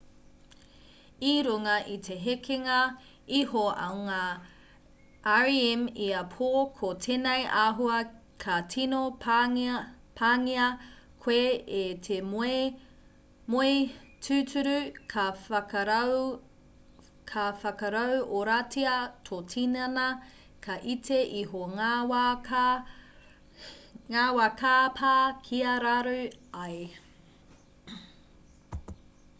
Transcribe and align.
i 1.29 1.31
runga 1.47 1.73
i 1.95 1.95
te 2.05 2.15
hekenga 2.21 2.77
iho 3.39 3.65
o 3.87 3.89
ngā 4.05 4.21
rem 5.47 5.83
ia 6.05 6.21
pō 6.31 6.47
ko 6.79 6.87
tēnei 7.05 7.43
āhua 7.63 7.97
ka 8.43 8.55
tino 8.75 9.01
pāngia 9.25 10.65
koe 11.25 11.43
e 11.81 11.83
te 12.07 12.17
moe 12.31 13.75
tūturu 14.29 14.73
ka 17.35 17.45
whakarauoratia 17.61 18.95
tō 19.29 19.41
tinana 19.55 20.07
ka 20.69 20.79
iti 20.95 21.21
iho 21.43 21.63
ngā 21.77 21.91
wā 22.15 22.25
ka 22.49 22.65
pā 25.03 25.13
kia 25.51 25.77
raru 25.87 26.19
ai 26.67 26.75